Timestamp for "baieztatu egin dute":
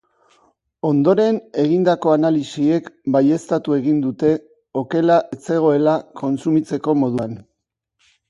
3.17-4.33